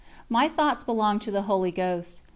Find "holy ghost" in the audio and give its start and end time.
1.43-2.23